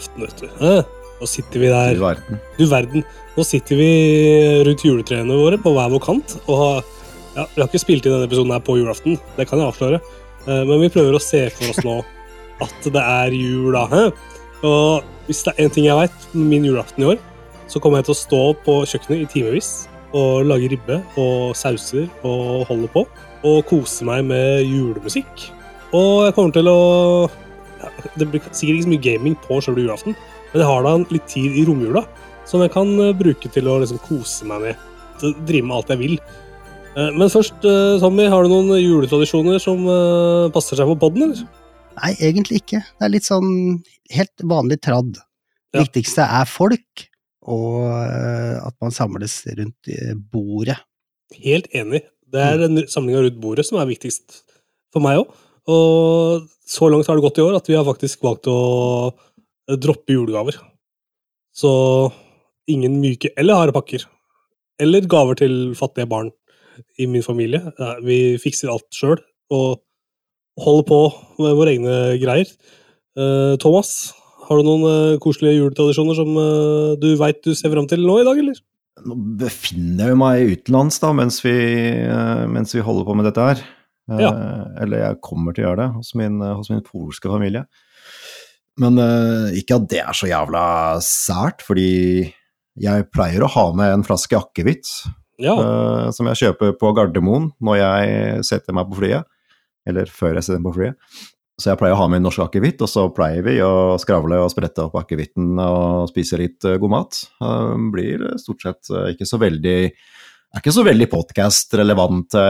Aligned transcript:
julaften, 0.00 0.24
vet 0.24 0.40
du. 0.40 0.48
Hæ? 0.60 0.82
Nå 1.20 1.26
sitter 1.28 1.60
vi 1.60 1.68
der. 1.68 1.94
Du 1.94 2.00
verden. 2.00 2.40
Du 2.56 2.66
verden. 2.70 3.04
Nå 3.36 3.44
sitter 3.44 3.76
vi 3.76 3.90
rundt 4.66 4.84
juletrærne 4.84 5.36
våre 5.36 5.58
på 5.60 5.72
hver 5.74 5.90
vår 5.92 6.00
kant. 6.00 6.36
Og 6.48 6.56
har, 6.56 6.84
ja, 7.36 7.44
vi 7.54 7.60
har 7.60 7.68
ikke 7.68 7.82
spilt 7.82 8.06
inn 8.06 8.14
denne 8.16 8.28
episoden 8.28 8.52
her 8.54 8.62
på 8.64 8.78
julaften, 8.78 9.18
det 9.36 9.48
kan 9.48 9.60
jeg 9.60 9.68
avsløre. 9.68 10.00
Eh, 10.46 10.64
Men 10.64 10.80
vi 10.80 10.88
prøver 10.92 11.14
å 11.16 11.20
se 11.22 11.48
for 11.50 11.70
oss 11.70 11.82
nå 11.84 11.98
at 12.64 12.88
det 12.92 13.02
er 13.02 13.32
jul, 13.36 13.72
da. 13.76 14.06
Og 14.64 15.04
hvis 15.26 15.44
det 15.44 15.54
er 15.54 15.64
én 15.64 15.72
ting 15.72 15.86
jeg 15.86 15.96
veit 15.96 16.26
min 16.36 16.64
julaften 16.64 17.04
i 17.04 17.12
år, 17.14 17.20
så 17.70 17.80
kommer 17.80 18.00
jeg 18.00 18.08
til 18.10 18.16
å 18.16 18.22
stå 18.24 18.42
på 18.64 18.80
kjøkkenet 18.88 19.22
i 19.22 19.30
timevis 19.30 19.70
og 20.16 20.42
lage 20.48 20.72
ribbe 20.72 20.96
og 21.20 21.52
sauser 21.54 22.08
og 22.26 22.64
holde 22.68 22.88
på. 22.90 23.04
Og 23.46 23.62
kose 23.68 24.04
meg 24.04 24.26
med 24.28 24.66
julemusikk. 24.66 25.46
Og 25.96 26.26
jeg 26.26 26.34
kommer 26.36 26.52
til 26.52 26.68
å 26.68 26.80
ja, 27.80 27.90
Det 28.16 28.28
blir 28.28 28.42
sikkert 28.50 28.76
ikke 28.76 28.86
så 28.86 28.92
mye 28.94 29.06
gaming 29.06 29.38
på 29.46 29.60
sjølve 29.64 29.84
julaften, 29.84 30.16
men 30.52 30.62
jeg 30.62 30.68
har 30.70 30.84
da 30.86 30.96
litt 31.14 31.26
tid 31.30 31.56
i 31.58 31.64
romjula 31.68 32.04
som 32.50 32.62
jeg 32.64 32.72
kan 32.74 32.90
eh, 32.98 33.16
bruke 33.16 33.50
til 33.52 33.68
å 33.70 33.78
liksom 33.82 34.00
kose 34.06 34.46
meg 34.48 34.64
med. 34.64 34.86
Drive 35.20 35.66
med 35.66 35.76
alt 35.76 35.92
jeg 35.92 36.00
vil. 36.00 36.16
Eh, 36.96 37.10
Men 37.14 37.30
først, 37.32 37.62
eh, 37.68 37.98
Tommy, 38.02 38.26
har 38.32 38.44
du 38.44 38.52
noen 38.52 38.72
juletradisjoner 38.80 39.60
som 39.62 39.84
passer 40.54 40.80
seg 40.80 40.90
for 40.90 41.00
podden, 41.00 41.30
eller? 41.30 41.46
Nei, 42.00 42.14
egentlig 42.18 42.62
ikke. 42.62 42.80
Det 42.82 43.06
er 43.06 43.12
litt 43.12 43.28
sånn 43.28 43.50
helt 44.14 44.46
vanlig 44.46 44.80
tradd. 44.82 45.18
Ja. 45.74 45.84
Viktigste 45.84 46.24
er 46.24 46.48
folk, 46.50 47.06
og 47.46 47.86
at 47.90 48.74
man 48.82 48.94
samles 48.94 49.42
rundt 49.58 49.90
bordet. 50.32 50.78
Helt 51.44 51.68
enig. 51.76 52.02
Det 52.30 52.42
er 52.42 52.58
den 52.62 52.80
samlinga 52.90 53.22
rundt 53.26 53.40
bordet 53.42 53.66
som 53.66 53.78
er 53.82 53.90
viktigst 53.90 54.40
for 54.94 55.02
meg 55.04 55.20
òg. 55.22 55.34
Og 55.70 56.48
så 56.70 56.88
langt 56.90 57.08
har 57.10 57.18
det 57.18 57.24
gått 57.24 57.40
i 57.40 57.44
år 57.44 57.58
at 57.58 57.68
vi 57.70 57.76
har 57.78 57.86
faktisk 57.86 58.22
valgt 58.26 58.48
å 58.50 58.58
eh, 59.10 59.76
droppe 59.80 60.14
julegaver. 60.14 60.58
Så 61.56 61.70
ingen 62.70 63.00
myke 63.02 63.32
eller 63.40 63.58
harde 63.58 63.74
pakker. 63.74 64.06
Eller 64.80 65.08
gaver 65.10 65.40
til 65.40 65.74
fattige 65.76 66.08
barn 66.08 66.30
i 66.96 67.08
min 67.10 67.24
familie. 67.26 67.60
Vi 68.06 68.38
fikser 68.40 68.70
alt 68.72 68.86
sjøl 68.96 69.18
og 69.52 69.82
holder 70.60 70.86
på 70.88 71.00
med 71.42 71.58
våre 71.58 71.74
egne 71.74 71.96
greier. 72.22 72.48
Eh, 73.18 73.56
Thomas, 73.60 74.12
har 74.46 74.58
du 74.58 74.66
noen 74.66 74.86
eh, 74.88 75.18
koselige 75.22 75.60
juletradisjoner 75.60 76.16
som 76.18 76.30
eh, 76.40 76.94
du 77.02 77.12
veit 77.20 77.42
du 77.46 77.52
ser 77.54 77.72
fram 77.74 77.86
til 77.90 78.06
nå 78.06 78.20
i 78.20 78.26
dag, 78.26 78.38
eller? 78.40 78.62
Nå 79.06 79.16
befinner 79.40 80.10
jeg 80.10 80.18
meg 80.20 80.54
utenlands 80.54 80.98
da, 81.02 81.12
mens 81.16 81.38
vi, 81.44 81.54
eh, 82.06 82.46
mens 82.50 82.74
vi 82.74 82.82
holder 82.84 83.06
på 83.06 83.16
med 83.18 83.28
dette 83.30 83.46
her. 83.46 83.62
Eh, 84.10 84.20
Ja. 84.24 84.32
Eller 84.82 84.98
jeg 85.04 85.20
kommer 85.22 85.54
til 85.54 85.64
å 85.64 85.68
gjøre 85.70 85.84
det 85.84 85.88
hos 85.94 86.14
min, 86.18 86.40
eh, 86.42 86.54
hos 86.58 86.70
min 86.72 86.82
polske 86.82 87.30
familie. 87.30 87.64
Men 88.80 88.98
eh, 88.98 89.58
ikke 89.60 89.76
at 89.80 89.88
det 89.92 90.00
er 90.02 90.16
så 90.16 90.28
jævla 90.30 90.64
sært, 91.04 91.62
fordi 91.66 92.32
jeg 92.80 93.08
pleier 93.12 93.44
å 93.44 93.50
ha 93.50 93.66
med 93.76 93.92
en 93.92 94.04
flaske 94.06 94.38
akevitt 94.38 94.88
Ja. 95.40 95.54
eh, 95.56 96.10
som 96.16 96.26
jeg 96.30 96.36
kjøper 96.44 96.76
på 96.80 96.94
Gardermoen 96.96 97.50
når 97.60 97.76
jeg 97.82 98.44
setter 98.48 98.72
meg 98.76 98.88
på 98.90 99.00
flyet. 99.02 99.24
Eller 99.88 100.06
før 100.12 100.34
jeg 100.36 100.44
setter 100.44 100.60
meg 100.60 100.72
på 100.72 100.78
flyet. 100.78 100.96
Så 101.60 101.68
jeg 101.74 101.78
pleier 101.80 101.92
å 101.92 102.00
ha 102.00 102.06
med 102.08 102.22
norsk 102.24 102.40
akevitt, 102.40 102.80
og 102.80 102.88
så 102.88 103.02
pleier 103.12 103.42
vi 103.44 103.58
å 103.60 103.98
skravle 104.00 104.38
og 104.40 104.48
sprette 104.52 104.80
opp 104.86 104.94
akevitten 104.96 105.58
og 105.60 106.08
spise 106.08 106.38
litt 106.40 106.64
eh, 106.64 106.78
god 106.80 106.90
mat. 106.94 107.18
Eh, 107.42 107.74
blir 107.92 108.24
stort 108.40 108.62
sett 108.64 108.88
eh, 108.94 109.10
ikke 109.12 109.28
så 109.28 109.36
veldig 109.42 109.90
er 110.50 110.62
ikke 110.62 110.74
så 110.74 110.84
veldig 110.86 111.06
podkast-relevante 111.12 112.40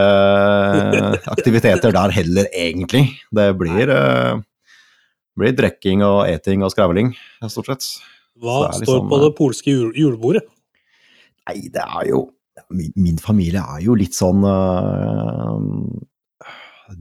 aktiviteter 1.35 1.93
der 1.93 2.13
heller, 2.15 2.47
egentlig. 2.49 3.03
Det 3.33 3.47
blir, 3.59 3.91
uh, 3.93 4.41
blir 5.37 5.53
drikking 5.57 6.01
og 6.05 6.23
eting 6.31 6.65
og 6.65 6.73
skravling, 6.73 7.13
stort 7.45 7.71
sett. 7.71 7.89
Hva 8.41 8.63
liksom, 8.71 8.87
står 8.87 9.01
på 9.05 9.19
eh, 9.19 9.23
det 9.25 9.31
polske 9.37 9.73
jul 9.73 9.91
julebordet? 9.97 10.45
Nei, 11.49 11.67
det 11.73 11.83
er 11.83 12.11
jo 12.11 12.29
Min, 12.71 12.91
min 12.99 13.17
familie 13.19 13.61
er 13.63 13.81
jo 13.83 13.95
litt 13.97 14.13
sånn 14.13 14.43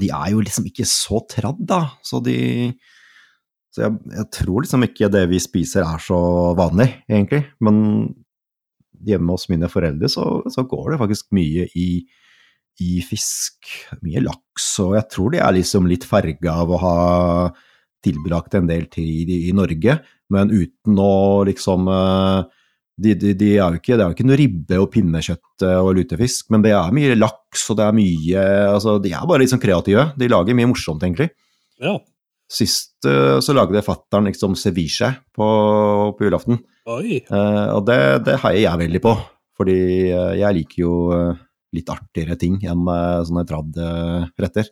De 0.00 0.08
er 0.08 0.30
jo 0.32 0.40
liksom 0.40 0.64
ikke 0.70 0.86
så 0.88 1.20
tradd, 1.28 1.60
da. 1.68 1.82
Så 2.06 2.20
de 2.24 2.70
Så 3.74 3.84
jeg, 3.84 3.98
jeg 4.16 4.26
tror 4.34 4.64
liksom 4.64 4.86
ikke 4.86 5.10
det 5.12 5.26
vi 5.30 5.40
spiser 5.42 5.84
er 5.86 6.02
så 6.02 6.20
vanlig, 6.58 6.88
egentlig. 7.08 7.44
Men 7.62 7.76
hjemme 9.06 9.36
hos 9.36 9.48
mine 9.50 9.70
foreldre 9.70 10.10
så, 10.12 10.26
så 10.50 10.64
går 10.68 10.92
det 10.92 11.00
faktisk 11.02 11.30
mye 11.36 11.66
i, 11.78 11.88
i 12.84 13.00
fisk. 13.06 13.70
Mye 14.04 14.22
laks, 14.24 14.72
og 14.84 14.96
jeg 14.98 15.08
tror 15.14 15.34
de 15.34 15.42
er 15.42 15.58
liksom 15.58 15.88
litt 15.90 16.06
farga 16.08 16.60
av 16.64 16.72
å 16.72 16.80
ha 16.84 16.96
tilbrakt 18.04 18.56
en 18.56 18.68
del 18.70 18.86
tid 18.92 19.28
i, 19.28 19.42
i 19.50 19.56
Norge, 19.56 19.98
men 20.32 20.52
uten 20.52 21.00
å 21.02 21.44
liksom 21.44 21.88
øh, 21.92 22.48
de, 23.00 23.14
de, 23.16 23.32
de 23.36 23.50
er 23.56 23.76
ikke, 23.78 23.96
det 23.96 24.04
er 24.04 24.08
jo 24.08 24.16
ikke 24.16 24.28
noe 24.28 24.38
ribbe 24.40 24.78
og 24.80 24.88
pinnekjøtt 24.94 25.64
eh, 25.66 25.78
og 25.80 25.94
lutefisk, 25.98 26.48
men 26.52 26.64
det 26.64 26.72
er 26.76 26.94
mye 26.96 27.16
laks 27.18 27.66
og 27.72 27.80
det 27.80 27.86
er 27.86 27.96
mye 27.96 28.46
altså 28.70 28.98
De 29.02 29.12
er 29.16 29.28
bare 29.28 29.48
sånn 29.48 29.62
kreative. 29.62 30.10
De 30.20 30.28
lager 30.30 30.56
mye 30.56 30.70
morsomt, 30.70 31.04
egentlig. 31.06 31.30
Ja. 31.80 31.96
Sist 32.50 33.06
eh, 33.06 33.38
så 33.42 33.54
lagde 33.54 33.82
fatter'n 33.86 34.26
liksom 34.26 34.56
ceviche 34.58 35.12
på, 35.36 35.48
på 36.16 36.26
julaften, 36.26 36.58
Oi. 36.90 37.20
Uh, 37.28 37.76
og 37.76 37.84
det, 37.86 38.00
det 38.26 38.40
heier 38.42 38.64
jeg 38.64 38.80
veldig 38.80 39.02
på. 39.04 39.14
Fordi 39.60 39.76
eh, 40.08 40.34
jeg 40.40 40.56
liker 40.56 40.80
jo 40.80 40.92
litt 41.76 41.90
artigere 41.92 42.34
ting 42.40 42.56
enn 42.64 42.88
sånne 43.28 43.42
trad-retter. 43.46 44.70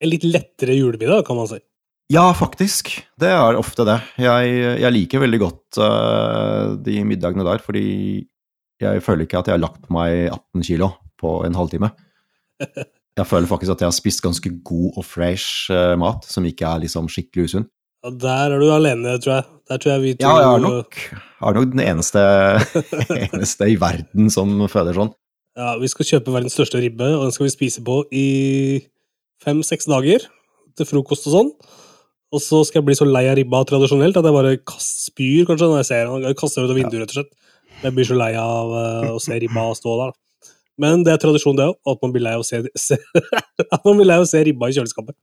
En 0.00 0.10
litt 0.12 0.26
lettere 0.28 0.76
julemiddag, 0.76 1.24
kan 1.26 1.38
man 1.38 1.48
si. 1.48 1.56
Ja, 2.12 2.26
faktisk. 2.36 2.92
Det 3.18 3.30
er 3.32 3.56
ofte 3.58 3.86
det. 3.88 3.96
Jeg, 4.20 4.52
jeg 4.82 4.94
liker 4.94 5.24
veldig 5.24 5.40
godt 5.40 5.80
uh, 5.80 6.76
de 6.84 7.00
middagene 7.08 7.46
der, 7.48 7.64
fordi 7.64 7.86
jeg 8.80 9.02
føler 9.04 9.24
ikke 9.24 9.40
at 9.40 9.50
jeg 9.50 9.56
har 9.56 9.64
lagt 9.64 9.88
meg 9.92 10.28
18 10.28 10.68
kilo 10.68 10.92
på 11.20 11.38
en 11.48 11.56
halvtime. 11.56 11.92
Jeg 13.20 13.28
føler 13.28 13.50
faktisk 13.50 13.74
at 13.74 13.82
jeg 13.84 13.90
har 13.90 13.96
spist 13.96 14.22
ganske 14.24 14.50
god 14.64 14.96
og 14.96 15.04
fresh 15.04 15.70
eh, 15.74 15.94
mat, 16.00 16.24
som 16.28 16.46
ikke 16.48 16.66
er 16.68 16.84
liksom 16.86 17.08
skikkelig 17.12 17.50
usunn. 17.50 17.66
Ja, 18.00 18.12
der 18.16 18.54
er 18.54 18.62
du 18.62 18.70
alene, 18.72 19.18
tror 19.20 19.34
jeg. 19.34 19.48
Der 19.68 19.80
tror 19.80 19.92
jeg 19.92 20.02
vi 20.02 20.12
to 20.16 20.24
Ja, 20.24 20.36
jeg 20.40 20.54
er 20.54 20.62
nok, 20.64 20.96
jeg 21.12 21.48
er 21.50 21.58
nok 21.58 21.72
den 21.74 21.82
eneste, 21.84 22.22
eneste 23.28 23.68
i 23.68 23.76
verden 23.80 24.32
som 24.32 24.54
føler 24.72 24.96
sånn. 24.96 25.12
Ja, 25.58 25.74
Vi 25.82 25.90
skal 25.92 26.08
kjøpe 26.08 26.32
verdens 26.32 26.56
største 26.56 26.80
ribbe, 26.80 27.10
og 27.18 27.26
den 27.26 27.34
skal 27.36 27.48
vi 27.48 27.52
spise 27.52 27.84
på 27.84 28.00
i 28.14 28.26
fem-seks 29.44 29.90
dager. 29.90 30.24
Til 30.78 30.88
frokost 30.88 31.28
og 31.28 31.36
sånn. 31.36 31.52
Og 32.30 32.40
så 32.40 32.62
skal 32.64 32.80
jeg 32.80 32.88
bli 32.88 32.96
så 32.96 33.08
lei 33.08 33.24
av 33.26 33.36
ribba 33.36 33.60
tradisjonelt 33.66 34.16
at 34.16 34.26
jeg 34.26 34.36
bare 34.36 34.56
spyr 34.80 35.48
kanskje 35.48 35.68
når 35.68 35.80
jeg 35.82 35.88
ser 35.90 36.08
den. 36.08 36.38
Kaster 36.38 36.62
den 36.62 36.70
ut 36.70 36.74
av 36.76 36.78
vinduet, 36.78 37.02
rett 37.02 37.12
og 37.12 37.18
slett. 37.18 37.32
Jeg 37.80 37.96
blir 37.96 38.06
så 38.06 38.16
lei 38.16 38.32
av 38.38 38.74
eh, 38.80 39.08
å 39.12 39.20
se 39.22 39.36
ribba 39.42 39.66
stå 39.76 39.96
der. 39.98 40.12
da. 40.14 40.29
Men 40.80 41.02
det 41.04 41.12
er 41.12 41.20
tradisjon, 41.20 41.58
det 41.58 41.66
òg, 41.68 41.76
at 41.92 42.00
man 42.04 42.12
blir 42.14 42.24
lei 42.24 42.34
av 42.38 42.42
å 42.44 42.46
se, 42.46 42.56
se 42.86 42.96
å 42.96 44.28
se 44.28 44.38
ribba 44.46 44.66
i 44.70 44.74
kjøleskapet. 44.76 45.16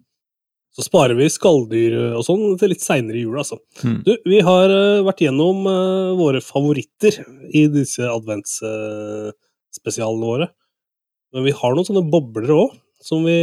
Så 0.77 0.83
sparer 0.85 1.17
vi 1.17 1.25
skalldyr 1.33 1.95
og 2.19 2.23
sånn 2.27 2.43
til 2.61 2.69
litt 2.69 2.83
seinere 2.85 3.17
i 3.17 3.23
jula, 3.23 3.41
altså. 3.41 3.57
Mm. 3.81 3.95
Du, 4.05 4.11
vi 4.29 4.37
har 4.45 4.69
eh, 4.69 5.01
vært 5.07 5.23
gjennom 5.25 5.65
uh, 5.65 6.13
våre 6.19 6.37
favoritter 6.45 7.17
i 7.49 7.65
disse 7.73 8.05
adventsspesialene 8.05 10.27
våre. 10.29 10.45
Men 11.33 11.41
vi 11.47 11.53
har 11.57 11.73
noen 11.73 11.87
sånne 11.87 12.11
bobler 12.11 12.51
òg, 12.53 12.77
som 13.01 13.25
vi 13.25 13.37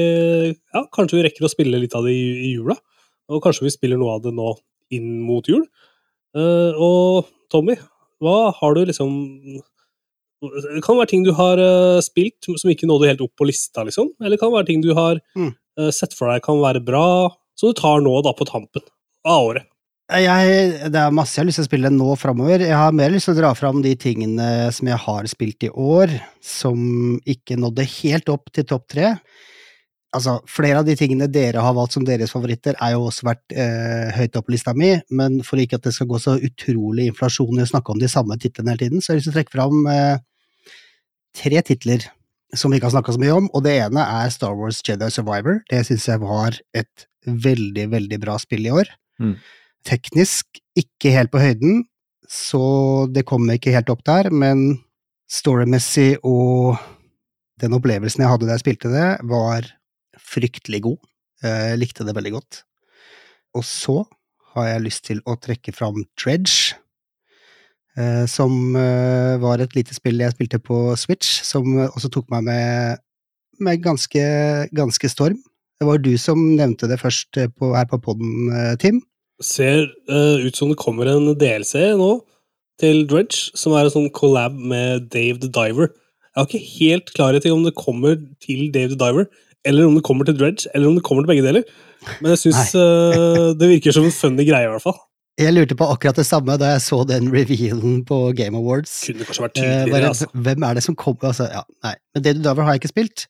Ja, 0.54 0.86
kanskje 0.94 1.18
vi 1.18 1.24
rekker 1.26 1.42
å 1.46 1.50
spille 1.50 1.82
litt 1.82 1.94
av 1.98 2.06
det 2.06 2.14
i, 2.14 2.26
i 2.46 2.54
jula. 2.54 2.76
Og 3.34 3.42
kanskje 3.42 3.66
vi 3.66 3.74
spiller 3.74 3.98
noe 3.98 4.14
av 4.14 4.22
det 4.22 4.30
nå 4.36 4.54
inn 4.94 5.26
mot 5.26 5.42
jul. 5.50 5.66
Uh, 6.38 6.70
og 6.78 7.26
Tommy, 7.50 7.74
hva 8.22 8.54
har 8.54 8.70
du 8.78 8.86
liksom 8.86 9.10
Det 10.52 10.82
kan 10.84 10.98
være 10.98 11.10
ting 11.10 11.24
du 11.26 11.32
har 11.36 11.60
uh, 11.60 12.00
spilt 12.04 12.48
som 12.48 12.72
ikke 12.72 12.88
nådde 12.90 13.10
helt 13.12 13.22
opp 13.24 13.34
på 13.40 13.46
lista, 13.48 13.84
liksom. 13.86 14.12
Eller 14.20 14.36
det 14.36 14.42
kan 14.42 14.52
være 14.54 14.68
ting 14.70 14.82
du 14.84 14.92
har 14.96 15.20
Mm. 15.36 15.52
uh, 15.80 15.90
sett 15.90 16.14
for 16.14 16.30
deg 16.30 16.42
kan 16.44 16.60
være 16.62 16.84
bra, 16.84 17.30
som 17.58 17.70
du 17.70 17.78
tar 17.78 18.02
nå, 18.04 18.16
da, 18.26 18.32
på 18.36 18.46
tampen 18.48 18.82
av 19.24 19.48
året. 19.50 19.70
Jeg, 20.12 20.90
det 20.92 21.00
er 21.00 21.14
masse 21.16 21.32
jeg 21.38 21.40
har 21.40 21.48
lyst 21.48 21.56
til 21.62 21.64
å 21.64 21.70
spille 21.70 21.90
nå 21.90 22.10
framover. 22.20 22.60
Jeg 22.60 22.76
har 22.76 22.92
mer 22.92 23.08
lyst 23.14 23.24
til 23.30 23.38
å 23.38 23.40
dra 23.40 23.54
fram 23.56 23.80
de 23.80 23.94
tingene 23.96 24.68
som 24.76 24.90
jeg 24.90 25.00
har 25.00 25.28
spilt 25.32 25.64
i 25.64 25.70
år, 25.72 26.12
som 26.44 27.16
ikke 27.24 27.56
nådde 27.56 27.86
helt 28.02 28.28
opp 28.28 28.52
til 28.52 28.66
topp 28.68 28.84
tre. 28.92 29.14
Altså, 30.14 30.36
flere 30.46 30.82
av 30.82 30.84
de 30.86 30.94
tingene 30.94 31.26
dere 31.26 31.62
har 31.64 31.72
valgt 31.74 31.96
som 31.96 32.04
deres 32.06 32.30
favoritter, 32.30 32.76
er 32.84 32.92
jo 32.94 33.08
også 33.08 33.26
vært 33.26 33.56
eh, 33.56 34.12
høyt 34.14 34.36
opp 34.38 34.46
på 34.46 34.54
lista 34.54 34.74
mi, 34.76 34.92
men 35.10 35.40
for 35.42 35.58
ikke 35.58 35.80
at 35.80 35.88
det 35.88 35.94
skal 35.96 36.06
gå 36.12 36.20
så 36.22 36.36
utrolig 36.36 37.08
inflasjon 37.10 37.58
i 37.58 37.64
å 37.64 37.70
snakke 37.72 37.96
om 37.96 37.98
de 37.98 38.12
samme 38.12 38.36
titlene 38.38 38.76
hele 38.76 38.84
tiden, 38.84 39.02
så 39.02 39.10
har 39.10 39.16
jeg 39.16 39.24
lyst 39.24 39.30
til 39.32 39.34
å 39.34 39.38
trekke 39.40 39.56
fram 39.56 39.88
eh, 39.90 40.22
tre 41.34 41.62
titler 41.66 42.06
som 42.54 42.70
vi 42.70 42.78
ikke 42.78 42.88
har 42.88 42.94
snakka 42.96 43.14
så 43.16 43.20
mye 43.20 43.34
om, 43.34 43.48
og 43.50 43.64
det 43.66 43.74
ene 43.82 44.04
er 44.04 44.30
Star 44.30 44.54
Wars 44.58 44.78
Jedi 44.86 45.08
Survivor. 45.10 45.60
Det 45.70 45.82
syns 45.88 46.06
jeg 46.06 46.22
var 46.22 46.56
et 46.76 47.06
veldig, 47.26 47.88
veldig 47.94 48.20
bra 48.22 48.36
spill 48.38 48.68
i 48.68 48.72
år. 48.74 48.90
Mm. 49.22 49.34
Teknisk 49.86 50.60
ikke 50.78 51.12
helt 51.14 51.32
på 51.34 51.42
høyden, 51.42 51.82
så 52.30 52.62
det 53.12 53.26
kommer 53.28 53.58
ikke 53.58 53.74
helt 53.74 53.90
opp 53.92 54.04
der, 54.06 54.30
men 54.30 54.78
storymessig 55.30 56.16
og 56.22 56.78
den 57.62 57.74
opplevelsen 57.76 58.24
jeg 58.24 58.30
hadde 58.30 58.48
da 58.48 58.56
jeg 58.56 58.64
spilte 58.64 58.92
det, 58.92 59.08
var 59.30 59.66
fryktelig 60.20 60.82
god. 60.86 61.00
Jeg 61.44 61.80
likte 61.80 62.06
det 62.06 62.14
veldig 62.16 62.34
godt. 62.36 62.62
Og 63.54 63.66
så 63.66 64.02
har 64.54 64.70
jeg 64.70 64.84
lyst 64.86 65.04
til 65.08 65.20
å 65.26 65.36
trekke 65.40 65.74
fram 65.74 66.04
Dredge. 66.18 66.78
Eh, 67.98 68.24
som 68.30 68.76
eh, 68.78 69.34
var 69.42 69.62
et 69.62 69.74
lite 69.76 69.96
spill 69.96 70.22
jeg 70.22 70.34
spilte 70.34 70.60
på 70.62 70.78
Switch, 71.00 71.40
som 71.46 71.66
også 71.86 72.10
tok 72.12 72.30
meg 72.34 72.46
med, 72.48 73.02
med 73.62 73.82
ganske, 73.84 74.22
ganske 74.74 75.10
storm. 75.10 75.40
Det 75.80 75.88
var 75.88 75.98
du 75.98 76.14
som 76.20 76.40
nevnte 76.54 76.88
det 76.90 77.00
først 77.02 77.40
eh, 77.40 77.50
på, 77.50 77.74
her 77.76 77.88
på 77.90 78.00
poden, 78.02 78.52
Tim. 78.82 79.02
Ser 79.42 79.88
uh, 80.06 80.38
ut 80.38 80.54
som 80.54 80.70
det 80.70 80.78
kommer 80.78 81.08
en 81.10 81.32
DLC 81.34 81.96
nå 81.98 82.12
til 82.80 83.02
Dredge, 83.10 83.50
som 83.58 83.74
er 83.74 83.86
en 83.86 83.94
sånn 83.94 84.12
collab 84.14 84.54
med 84.54 85.08
Dave 85.10 85.40
the 85.42 85.50
Diver. 85.50 85.90
Jeg 86.34 86.38
har 86.38 86.46
ikke 86.48 86.76
helt 86.76 87.10
klarhet 87.14 87.46
i 87.46 87.52
om 87.54 87.64
det 87.66 87.74
kommer 87.78 88.16
til 88.42 88.70
Dave 88.74 88.94
the 88.94 88.98
Diver, 88.98 89.26
eller 89.66 89.88
om 89.88 89.98
det 89.98 90.04
kommer 90.06 90.26
til 90.28 90.38
Dredge, 90.38 90.70
eller 90.74 90.90
om 90.90 90.98
det 90.98 91.04
kommer 91.06 91.24
til 91.24 91.32
begge 91.34 91.46
deler. 91.46 91.66
Men 92.20 92.34
jeg 92.34 92.44
syns 92.44 92.74
uh, 92.78 93.50
det 93.58 93.70
virker 93.70 93.94
som 93.94 94.06
en 94.06 94.14
funny 94.14 94.46
greie, 94.46 94.68
i 94.68 94.72
hvert 94.72 94.86
fall. 94.86 94.98
Jeg 95.40 95.50
lurte 95.50 95.74
på 95.74 95.86
akkurat 95.90 96.18
det 96.20 96.26
samme 96.28 96.54
da 96.60 96.74
jeg 96.74 96.84
så 96.84 97.00
den 97.08 97.26
revealen 97.34 98.04
på 98.06 98.18
Game 98.38 98.58
Awards. 98.58 98.92
Kunne 99.08 99.26
kanskje 99.26 99.44
vært 99.46 99.56
tydeligere, 99.58 100.04
uh, 100.04 100.12
altså. 100.12 100.28
Hvem 100.46 100.66
er 100.66 100.78
det 100.78 100.84
som 100.86 100.96
kommer 100.98 101.30
altså, 101.32 101.48
ja, 101.50 101.64
nei. 101.86 101.94
Men 102.14 102.26
Dave 102.26 102.42
Dover 102.44 102.66
har 102.66 102.76
jeg 102.76 102.84
ikke 102.84 102.92
spilt. 102.92 103.26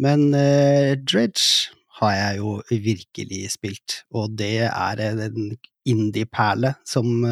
Men 0.00 0.24
eh, 0.34 0.94
Dredge 0.98 1.74
har 2.00 2.14
jeg 2.16 2.40
jo 2.40 2.56
virkelig 2.70 3.42
spilt, 3.52 4.00
og 4.10 4.32
det 4.40 4.64
er 4.66 5.02
en 5.04 5.52
indie-perle 5.86 6.72
som 6.88 7.22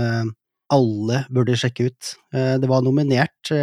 alle 0.73 1.25
burde 1.35 1.57
sjekke 1.59 1.89
ut. 1.91 2.13
Det 2.31 2.71
var 2.71 2.85
nominert 2.87 3.51
i 3.51 3.59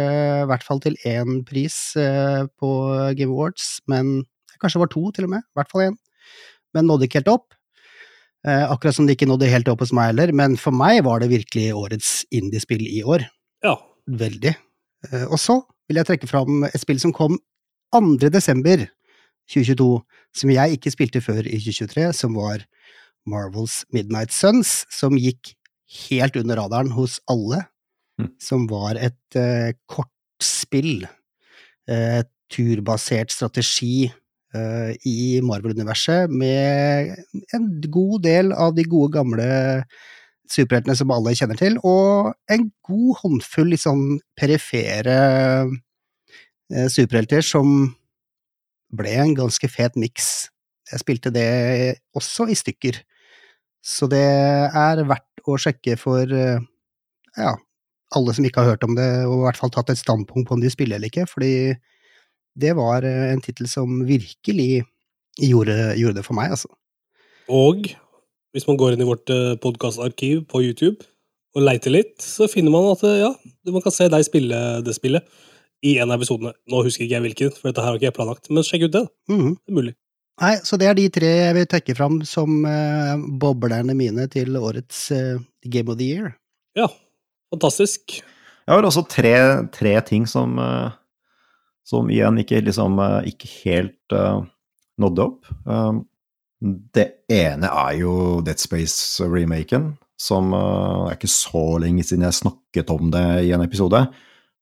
hvert 0.50 0.66
fall 0.66 0.82
til 0.84 0.98
én 1.08 1.40
pris 1.48 1.78
på 1.96 2.74
Game 3.16 3.32
Awards, 3.32 3.78
men 3.88 4.20
Kanskje 4.60 4.76
det 4.76 4.84
var 4.84 4.92
to, 4.92 5.02
til 5.16 5.26
og 5.26 5.32
med. 5.34 5.46
I 5.46 5.58
hvert 5.58 5.72
fall 5.72 5.86
én. 5.88 5.96
Men 6.76 6.86
nådde 6.86 7.08
ikke 7.08 7.20
helt 7.22 7.32
opp. 7.32 7.56
Eh, 8.48 8.64
akkurat 8.72 8.96
som 8.96 9.04
det 9.04 9.18
ikke 9.18 9.28
nådde 9.28 9.50
helt 9.52 9.68
opp 9.68 9.82
hos 9.84 9.92
meg 9.96 10.14
heller, 10.14 10.32
men 10.32 10.56
for 10.60 10.72
meg 10.72 11.02
var 11.04 11.20
det 11.20 11.28
virkelig 11.32 11.74
årets 11.76 12.12
indiespill 12.32 12.86
i 12.88 13.02
år. 13.04 13.26
Ja. 13.64 13.76
Veldig. 14.08 14.54
Eh, 15.10 15.26
og 15.26 15.36
så 15.40 15.60
vil 15.88 16.00
jeg 16.00 16.08
trekke 16.08 16.30
fram 16.30 16.64
et 16.68 16.80
spill 16.80 17.00
som 17.02 17.12
kom 17.12 17.36
2. 17.92 18.30
desember 18.32 18.86
2022, 19.50 19.88
som 20.40 20.52
jeg 20.54 20.78
ikke 20.78 20.92
spilte 20.94 21.22
før 21.24 21.42
i 21.42 21.58
2023, 21.58 22.06
som 22.16 22.38
var 22.38 22.64
Marvels 23.28 23.82
Midnight 23.92 24.32
Suns, 24.32 24.84
som 24.94 25.18
gikk 25.20 25.52
helt 26.08 26.38
under 26.38 26.62
radaren 26.62 26.94
hos 26.94 27.18
alle. 27.28 27.64
Mm. 28.20 28.30
Som 28.40 28.66
var 28.70 28.96
et 29.00 29.36
uh, 29.36 29.72
kortspill. 29.90 31.08
Uh, 31.90 32.22
turbasert 32.50 33.32
strategi 33.32 34.10
i 34.50 35.38
Marvel-universet, 35.46 36.26
med 36.26 37.12
en 37.54 37.66
god 37.86 38.24
del 38.24 38.50
av 38.50 38.72
de 38.74 38.82
gode, 38.82 39.12
gamle 39.14 39.46
superheltene 40.50 40.96
som 40.98 41.12
alle 41.14 41.34
kjenner 41.38 41.58
til, 41.58 41.78
og 41.86 42.32
en 42.50 42.66
god 42.86 43.20
håndfull 43.22 43.70
litt 43.72 43.84
sånn 43.84 44.18
perifere 44.38 45.16
uh, 45.68 46.88
superhelter 46.90 47.44
som 47.46 47.92
ble 48.90 49.14
en 49.22 49.36
ganske 49.38 49.70
fet 49.70 49.98
miks. 50.00 50.50
Jeg 50.90 51.04
spilte 51.04 51.32
det 51.34 51.48
også 52.18 52.48
i 52.50 52.58
stykker, 52.58 52.98
så 53.80 54.10
det 54.10 54.24
er 54.26 55.04
verdt 55.06 55.46
å 55.48 55.56
sjekke 55.60 55.96
for 56.00 56.26
uh, 56.26 56.58
ja, 57.38 57.54
alle 58.16 58.34
som 58.34 58.46
ikke 58.46 58.64
har 58.64 58.74
hørt 58.74 58.88
om 58.88 58.98
det, 58.98 59.08
og 59.28 59.38
i 59.38 59.44
hvert 59.46 59.60
fall 59.60 59.74
tatt 59.74 59.94
et 59.94 60.02
standpunkt 60.02 60.50
på 60.50 60.58
om 60.58 60.64
de 60.64 60.72
spiller 60.72 60.98
eller 60.98 61.12
ikke, 61.12 61.28
fordi 61.30 61.52
det 62.58 62.72
var 62.78 63.06
eh, 63.06 63.30
en 63.32 63.42
tittel 63.44 63.68
som 63.70 64.00
virkelig 64.06 64.84
gjorde, 65.40 65.76
gjorde, 65.98 66.18
det 66.18 66.26
for 66.26 66.36
meg, 66.38 66.54
altså. 66.54 66.70
Og 67.50 67.86
hvis 68.54 68.66
man 68.66 68.78
går 68.80 68.94
inn 68.94 69.04
i 69.04 69.08
vårt 69.08 69.30
eh, 69.32 69.54
podkastarkiv 69.62 70.44
på 70.50 70.62
YouTube 70.64 71.06
og 71.56 71.64
leiter 71.66 71.94
litt, 71.94 72.16
så 72.22 72.48
finner 72.50 72.74
man 72.74 72.90
at 72.92 73.04
eh, 73.06 73.22
ja, 73.22 73.30
man 73.70 73.84
kan 73.84 73.94
se 73.94 74.10
deg 74.10 74.26
spille 74.26 74.60
det 74.86 74.96
spillet 74.96 75.26
i 75.86 75.96
en 75.98 76.10
av 76.10 76.20
episodene. 76.20 76.52
Nå 76.70 76.84
husker 76.84 77.06
ikke 77.06 77.16
jeg 77.16 77.26
hvilken, 77.28 77.56
for 77.56 77.70
dette 77.70 77.84
her 77.84 77.92
har 77.92 78.00
ikke 78.00 78.10
jeg 78.10 78.18
planlagt, 78.18 78.50
men 78.52 78.66
sjekk 78.66 78.88
ut 78.88 78.96
det. 78.98 79.06
Mm 79.30 79.40
-hmm. 79.40 79.54
Det 79.56 79.72
er 79.72 79.78
mulig. 79.80 79.94
Nei, 80.40 80.56
så 80.64 80.76
det 80.76 80.86
er 80.88 80.94
de 80.94 81.08
tre 81.08 81.26
jeg 81.26 81.54
vil 81.54 81.66
trekke 81.66 81.94
fram 81.94 82.22
som 82.24 82.64
eh, 82.64 83.16
boblerne 83.40 83.94
mine 83.94 84.26
til 84.28 84.56
årets 84.56 85.10
eh, 85.10 85.40
Game 85.64 85.90
of 85.90 85.98
the 85.98 86.04
Year. 86.04 86.36
Ja, 86.76 86.88
fantastisk. 87.52 88.22
Jeg 88.66 88.76
har 88.76 88.82
også 88.82 89.08
tre, 89.08 89.68
tre 89.72 90.00
ting 90.00 90.26
som 90.28 90.58
uh 90.58 90.90
som 91.90 92.10
igjen 92.12 92.38
ikke, 92.42 92.62
liksom, 92.66 92.98
eh, 93.02 93.32
ikke 93.32 93.50
helt 93.64 94.14
uh, 94.14 94.44
nådde 95.00 95.26
opp. 95.26 95.50
Um, 95.66 96.04
det 96.60 97.24
ene 97.32 97.70
er 97.70 97.96
jo 98.02 98.14
Dead 98.46 98.60
Space-remaken, 98.60 99.94
som 100.20 100.52
uh, 100.54 101.08
er 101.08 101.16
ikke 101.16 101.32
så 101.32 101.64
lenge 101.82 102.04
siden 102.06 102.28
jeg 102.28 102.38
snakket 102.42 102.92
om 102.94 103.10
det 103.14 103.24
i 103.48 103.54
en 103.56 103.64
episode. 103.64 104.04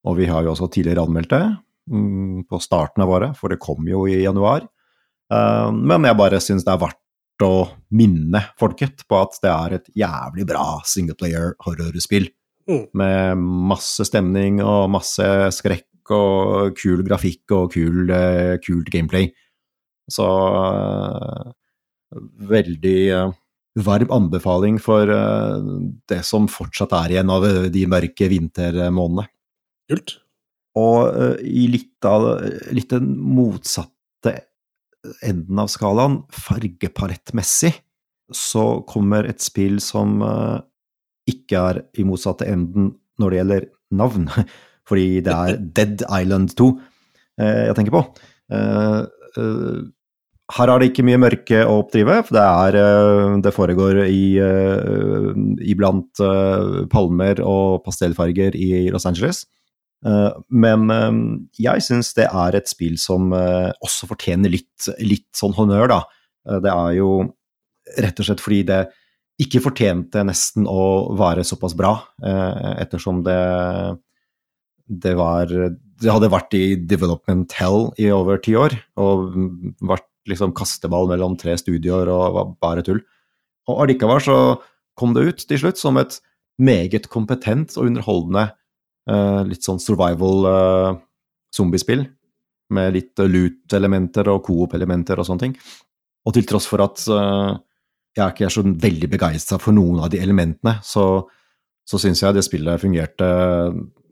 Og 0.06 0.16
vi 0.20 0.28
har 0.30 0.46
jo 0.46 0.54
også 0.54 0.70
tidligere 0.72 1.04
anmeldt 1.04 1.34
det 1.34 1.44
um, 1.90 2.46
på 2.48 2.62
starten 2.64 3.04
av 3.04 3.12
året, 3.18 3.36
for 3.38 3.52
det 3.52 3.60
kom 3.62 3.84
jo 3.90 4.06
i 4.08 4.22
januar. 4.22 4.64
Uh, 5.28 5.68
men 5.74 6.08
jeg 6.08 6.18
bare 6.18 6.40
syns 6.40 6.64
det 6.64 6.72
er 6.72 6.82
verdt 6.86 7.44
å 7.44 7.68
minne 7.94 8.40
folket 8.58 9.04
på 9.06 9.18
at 9.20 9.36
det 9.44 9.50
er 9.52 9.76
et 9.76 9.92
jævlig 10.00 10.46
bra 10.48 10.80
singleplayer 10.88 11.52
horrorspill. 11.66 12.30
Mm. 12.68 12.82
Med 13.00 13.44
masse 13.68 14.04
stemning 14.04 14.58
og 14.60 14.90
masse 14.92 15.24
skrekk 15.56 15.86
og 16.14 16.76
kul 16.78 17.02
grafikk 17.06 17.54
og 17.56 17.72
kul, 17.74 18.08
uh, 18.10 18.56
kult 18.64 18.90
gameplay. 18.92 19.30
Så 20.08 20.24
uh, 20.24 21.52
veldig 22.48 23.00
uh, 23.12 23.34
varm 23.78 24.10
anbefaling 24.14 24.80
for 24.82 25.06
det 26.10 26.22
som 26.26 26.48
fortsatt 26.50 26.96
er 26.98 27.12
igjen 27.14 27.30
av 27.30 27.44
de 27.70 27.84
mørke 27.86 28.26
vintermånedene. 28.32 29.28
Kult. 29.92 30.16
Og 30.78 31.38
i 31.46 31.68
litt 31.70 32.06
av 32.06 32.26
litt 32.74 32.90
den 32.90 33.12
motsatte 33.22 34.32
enden 35.22 35.62
av 35.62 35.70
skalaen, 35.70 36.24
fargepalettmessig, 36.34 37.70
så 38.34 38.80
kommer 38.90 39.30
et 39.30 39.46
spill 39.46 39.78
som 39.84 40.18
ikke 41.30 41.62
er 41.70 41.80
i 42.02 42.08
motsatte 42.08 42.50
enden 42.50 42.96
når 43.22 43.30
det 43.30 43.40
gjelder 43.40 43.68
navn, 43.98 44.28
fordi 44.88 45.20
det 45.24 45.34
er 45.34 45.60
Dead 45.76 46.02
Island 46.06 46.54
2 46.58 46.72
eh, 47.40 47.62
jeg 47.68 47.76
tenker 47.78 47.94
på. 47.94 48.02
Eh, 48.54 49.00
eh, 49.42 49.78
her 50.56 50.72
er 50.72 50.80
det 50.80 50.90
ikke 50.90 51.04
mye 51.04 51.20
mørke 51.20 51.60
å 51.68 51.82
oppdrive, 51.82 52.22
for 52.24 52.38
det, 52.38 52.42
er, 52.42 52.76
det 53.44 53.50
foregår 53.52 53.98
i, 54.06 54.40
iblant 55.68 56.22
palmer 56.88 57.42
og 57.44 57.82
pastellfarger 57.84 58.56
i 58.56 58.86
Los 58.88 59.04
Angeles. 59.04 59.42
Men 60.48 60.88
jeg 61.60 61.84
syns 61.84 62.14
det 62.16 62.30
er 62.30 62.56
et 62.56 62.72
spill 62.72 62.96
som 62.96 63.28
også 63.28 64.08
fortjener 64.08 64.54
litt, 64.56 64.88
litt 65.04 65.28
sånn 65.36 65.52
honnør, 65.52 65.92
da. 65.92 66.00
Det 66.64 66.72
er 66.72 66.96
jo 66.96 67.12
rett 68.00 68.24
og 68.24 68.30
slett 68.30 68.46
fordi 68.46 68.64
det 68.72 68.82
ikke 69.44 69.66
fortjente 69.68 70.24
nesten 70.24 70.64
å 70.64 71.12
være 71.20 71.44
såpass 71.44 71.76
bra, 71.76 71.92
ettersom 72.24 73.20
det 73.28 73.36
det 74.88 75.14
var 75.18 75.46
Det 75.48 76.10
hadde 76.10 76.30
vært 76.32 76.54
i 76.54 76.76
development 76.76 77.52
hell 77.58 77.90
i 77.98 78.08
over 78.14 78.38
ti 78.40 78.54
år, 78.56 78.76
og 78.96 79.34
vært 79.82 80.06
liksom 80.30 80.52
kasteball 80.56 81.08
mellom 81.10 81.36
tre 81.40 81.56
studioer 81.58 82.10
og 82.12 82.36
var 82.36 82.52
bare 82.62 82.84
tull. 82.86 83.00
Og 83.68 83.82
allikevel 83.84 84.20
så 84.22 84.38
kom 84.98 85.14
det 85.16 85.26
ut 85.26 85.44
til 85.48 85.60
slutt 85.60 85.80
som 85.80 85.98
et 86.00 86.20
meget 86.58 87.08
kompetent 87.10 87.76
og 87.78 87.88
underholdende 87.90 88.48
uh, 89.10 89.42
litt 89.46 89.66
sånn 89.66 89.80
survival 89.82 90.48
uh, 90.48 90.98
zombiespill, 91.54 92.06
med 92.74 92.92
litt 92.92 93.20
loot-elementer 93.24 94.28
og 94.28 94.42
coop-elementer 94.44 95.18
og 95.18 95.28
sånne 95.28 95.46
ting. 95.46 95.54
Og 96.28 96.34
til 96.36 96.46
tross 96.48 96.66
for 96.68 96.84
at 96.84 97.04
uh, 97.08 97.56
jeg 98.16 98.24
er 98.24 98.34
ikke 98.34 98.50
så 98.52 98.64
veldig 98.66 99.10
begeistra 99.12 99.60
for 99.62 99.76
noen 99.76 100.02
av 100.04 100.10
de 100.12 100.20
elementene, 100.20 100.78
så, 100.84 101.22
så 101.86 102.00
syns 102.02 102.24
jeg 102.24 102.36
det 102.36 102.44
spillet 102.44 102.82
fungerte 102.82 103.28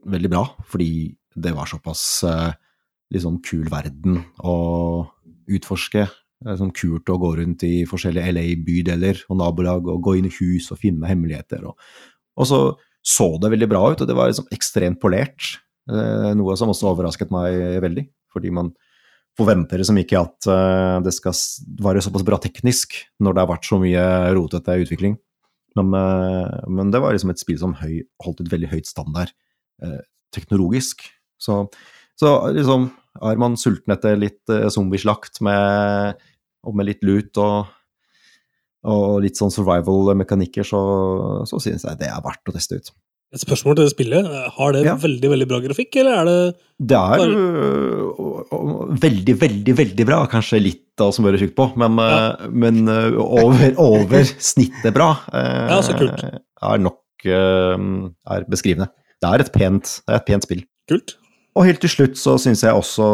veldig 0.05 0.31
bra, 0.33 0.45
fordi 0.69 0.91
det 1.37 1.53
var 1.57 1.69
såpass 1.69 2.05
eh, 2.27 2.53
liksom 3.15 3.41
kul 3.45 3.67
verden 3.73 4.23
å 4.45 4.57
utforske. 5.53 6.07
Det 6.07 6.53
er 6.53 6.59
sånn 6.61 6.75
kult 6.77 7.09
å 7.13 7.19
gå 7.21 7.33
rundt 7.39 7.65
i 7.67 7.85
forskjellige 7.89 8.33
LA-bydeler 8.35 9.23
og 9.31 9.41
nabolag 9.41 9.89
og 9.93 10.03
gå 10.05 10.17
inn 10.19 10.29
i 10.29 10.35
hus 10.39 10.71
og 10.73 10.81
finne 10.83 11.09
hemmeligheter. 11.09 11.65
Og, 11.69 11.79
og 12.37 12.49
så 12.49 12.61
så 13.07 13.37
det 13.39 13.53
veldig 13.53 13.69
bra 13.71 13.85
ut, 13.93 14.01
og 14.03 14.09
det 14.09 14.17
var 14.19 14.27
liksom 14.27 14.49
ekstremt 14.51 14.99
polert. 14.99 15.53
Eh, 15.87 16.33
noe 16.35 16.57
som 16.59 16.73
også 16.73 16.89
overrasket 16.91 17.31
meg 17.31 17.79
veldig, 17.85 18.03
fordi 18.35 18.51
man 18.51 18.73
forventer 19.39 19.79
liksom 19.79 20.01
ikke 20.01 20.19
at 20.19 20.47
det 21.05 21.13
skal 21.13 21.37
være 21.85 22.01
såpass 22.01 22.23
bra 22.25 22.39
teknisk 22.41 22.95
når 23.21 23.35
det 23.37 23.43
har 23.43 23.51
vært 23.51 23.67
så 23.69 23.77
mye 23.79 24.05
rotete 24.33 24.79
utvikling. 24.81 25.19
Men, 25.77 25.93
men 26.73 26.91
det 26.91 27.03
var 27.05 27.13
liksom 27.13 27.35
et 27.35 27.43
spill 27.43 27.59
som 27.61 27.75
høy, 27.77 28.01
holdt 28.25 28.41
et 28.41 28.49
veldig 28.55 28.71
høyt 28.73 28.89
standard 28.89 29.35
Eh, 29.83 30.01
teknologisk. 30.33 31.03
Så, 31.41 31.67
så, 32.19 32.31
liksom 32.57 32.91
er 33.25 33.39
man 33.41 33.57
sulten 33.61 33.93
etter 33.95 34.17
litt 34.21 34.49
eh, 34.53 34.69
zombieslakt 34.73 35.41
med, 35.45 36.17
og 36.67 36.77
med 36.77 36.89
litt 36.91 37.05
lut 37.07 37.37
og, 37.41 37.67
og 38.87 39.19
litt 39.25 39.37
sånn 39.41 39.53
survival-mekanikker, 39.55 40.67
så, 40.67 40.81
så 41.49 41.61
synes 41.63 41.85
jeg 41.89 42.01
det 42.01 42.09
er 42.13 42.25
verdt 42.25 42.49
å 42.53 42.55
teste 42.57 42.81
ut. 42.81 42.93
Et 43.35 43.43
spørsmål 43.43 43.75
til 43.77 43.85
det 43.89 43.93
spillet. 43.93 44.27
Har 44.55 44.73
det 44.77 44.85
Ja. 44.87 44.95
veldig 45.03 45.31
veldig 45.33 45.47
bra 45.51 45.59
grafikk, 45.65 45.97
eller 45.99 46.21
er 46.21 46.25
det 46.29 46.37
Det 46.79 46.97
er 46.97 47.19
Bare- 47.19 47.35
øh, 47.35 48.45
øh, 48.53 49.01
veldig, 49.03 49.35
veldig, 49.41 49.75
veldig 49.81 50.07
bra. 50.07 50.21
Kanskje 50.31 50.61
litt 50.63 50.85
som 51.01 51.25
smøre 51.25 51.41
tjukt 51.41 51.57
på, 51.57 51.67
men, 51.77 51.99
øh, 51.99 52.47
men 52.53 52.89
øh, 52.89 53.19
over, 53.19 53.75
over 53.89 54.23
snittet 54.39 54.95
bra 54.95 55.11
øh, 55.33 55.67
Ja, 55.73 55.81
så 55.83 55.97
kult. 55.99 56.23
er 56.23 56.79
nok 56.79 57.03
øh, 57.27 58.11
er 58.31 58.47
beskrivende. 58.49 58.89
Det 59.23 59.29
er 59.33 59.43
et 59.45 59.53
pent, 59.55 59.93
det 60.07 60.13
er 60.13 60.21
et 60.21 60.29
pent 60.29 60.45
spill. 60.45 60.65
kult? 60.91 61.17
Og 61.57 61.65
helt 61.65 61.81
til 61.81 61.91
slutt 61.91 62.19
så 62.21 62.37
syns 62.41 62.63
jeg 62.67 62.77
også 62.77 63.07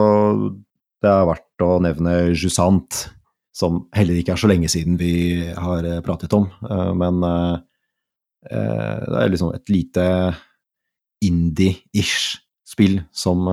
det 1.02 1.10
er 1.10 1.26
verdt 1.26 1.64
å 1.64 1.76
nevne 1.82 2.14
Jusant, 2.30 3.06
som 3.54 3.82
heller 3.94 4.18
ikke 4.18 4.34
er 4.36 4.40
så 4.40 4.48
lenge 4.50 4.70
siden 4.70 4.96
vi 5.00 5.42
har 5.50 5.84
eh, 5.86 6.00
pratet 6.04 6.32
om. 6.36 6.46
Eh, 6.62 6.92
Men 6.98 7.22
eh, 7.26 7.56
det 8.48 9.18
er 9.20 9.32
liksom 9.32 9.52
et 9.54 9.70
lite 9.70 10.04
indie-ish 11.22 12.38
spill 12.66 13.02
som 13.14 13.44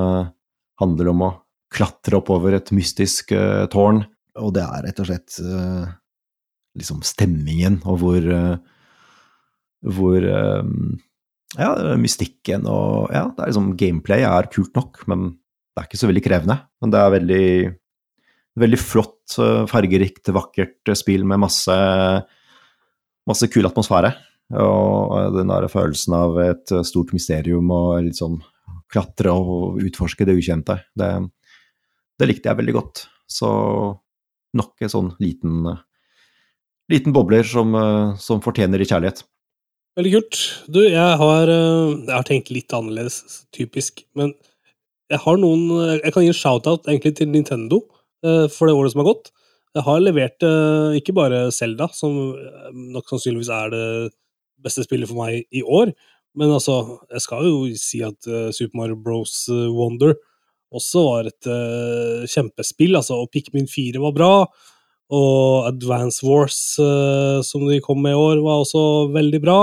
handler 0.82 1.10
om 1.12 1.22
å 1.28 1.30
klatre 1.70 2.18
oppover 2.18 2.56
et 2.58 2.72
mystisk 2.74 3.36
tårn. 3.70 4.00
Og 4.42 4.56
det 4.56 4.64
er 4.64 4.88
rett 4.88 5.02
og 5.04 5.10
slett 5.12 5.38
liksom 6.80 7.04
stemmingen 7.06 7.78
og 7.86 8.00
hvor 8.02 8.26
hvor 9.86 10.26
ja, 11.58 11.72
mystikken 11.98 12.68
og 12.70 13.10
Ja, 13.14 13.28
det 13.34 13.42
er 13.42 13.52
liksom 13.52 13.74
Gameplay 13.80 14.26
er 14.28 14.50
kult 14.54 14.76
nok, 14.78 15.02
men 15.10 15.32
det 15.74 15.82
er 15.82 15.88
ikke 15.90 16.02
så 16.02 16.10
veldig 16.10 16.26
krevende. 16.26 16.58
Men 16.82 16.94
det 16.94 17.04
er 17.04 17.16
veldig 17.18 17.46
Veldig 18.60 18.80
flott, 18.82 19.38
eh, 19.40 19.66
fargerikt, 19.70 20.34
vakkert 20.36 20.90
spill 20.98 21.24
med 21.24 21.40
masse 21.40 21.76
Masse 23.30 23.48
kul 23.54 23.68
atmosfære. 23.70 24.10
Og 24.58 25.36
den 25.36 25.52
der 25.52 25.68
følelsen 25.70 26.16
av 26.18 26.40
et 26.42 26.72
stort 26.88 27.14
mysterium 27.14 27.70
og 27.70 28.00
liksom 28.08 28.40
klatre 28.90 29.30
og 29.30 29.78
utforske 29.86 30.26
det 30.26 30.34
ukjente. 30.40 30.80
Det, 30.98 31.10
det 32.18 32.28
likte 32.28 32.50
jeg 32.50 32.58
veldig 32.58 32.74
godt. 32.74 33.04
Så 33.30 33.50
nok 34.58 34.82
en 34.82 34.92
sånn 34.96 35.14
liten 35.22 35.78
Liten 36.90 37.14
bobler 37.14 37.46
som, 37.46 37.76
eh, 37.78 38.16
som 38.18 38.42
fortjener 38.42 38.82
i 38.82 38.88
kjærlighet. 38.90 39.22
Veldig 40.00 40.12
kult. 40.14 40.38
Du, 40.72 40.80
jeg 40.86 41.16
har, 41.20 41.50
eh, 41.52 41.90
jeg 42.08 42.14
har 42.16 42.28
tenkt 42.28 42.52
litt 42.56 42.72
annerledes, 42.72 43.44
typisk. 43.52 44.06
Men 44.16 44.32
jeg 45.12 45.20
har 45.20 45.40
noen 45.42 45.66
Jeg 46.00 46.14
kan 46.14 46.24
gi 46.24 46.30
en 46.32 46.38
shout-out 46.38 46.88
egentlig 46.88 47.18
til 47.18 47.28
Nintendo 47.28 47.82
eh, 48.24 48.48
for 48.48 48.70
det 48.70 48.78
året 48.78 48.94
som 48.94 49.02
har 49.04 49.10
gått. 49.10 49.32
Jeg 49.76 49.84
har 49.84 50.00
levert 50.00 50.46
eh, 50.46 50.96
ikke 51.02 51.16
bare 51.18 51.50
Zelda, 51.52 51.90
som 51.92 52.16
eh, 52.32 52.70
nok 52.96 53.12
sannsynligvis 53.12 53.52
er 53.52 53.74
det 53.74 53.84
beste 54.64 54.86
spillet 54.88 55.10
for 55.10 55.20
meg 55.20 55.44
i 55.52 55.62
år, 55.64 55.92
men 56.36 56.52
altså, 56.52 57.00
jeg 57.12 57.24
skal 57.26 57.46
jo 57.48 57.60
si 57.76 58.00
at 58.06 58.28
eh, 58.30 58.50
Super 58.56 58.80
Mario 58.80 58.96
Bros. 58.96 59.50
Wonder 59.50 60.16
også 60.72 61.04
var 61.10 61.28
et 61.28 61.50
eh, 61.50 62.24
kjempespill. 62.30 62.96
Altså, 62.96 63.20
og 63.20 63.32
Pikmin 63.34 63.68
4 63.68 64.00
var 64.00 64.16
bra. 64.16 64.34
Og 65.10 65.68
Advance 65.68 66.24
Wars, 66.24 66.78
eh, 66.80 67.42
som 67.44 67.68
de 67.68 67.82
kom 67.84 68.00
med 68.06 68.16
i 68.16 68.24
år, 68.24 68.44
var 68.46 68.64
også 68.64 69.12
veldig 69.12 69.44
bra. 69.44 69.60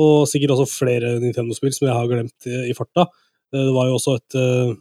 Og 0.00 0.28
sikkert 0.30 0.54
også 0.54 0.68
flere 0.70 1.16
Nintendo-spill 1.20 1.74
som 1.76 1.88
jeg 1.88 1.96
har 1.96 2.08
glemt 2.10 2.48
i, 2.48 2.70
i 2.70 2.76
farta. 2.76 3.06
Eh, 3.52 3.64
Det 3.66 3.74
var 3.76 3.90
jo 3.90 3.98
også 3.98 4.16
et 4.20 4.38
eh, 4.40 4.76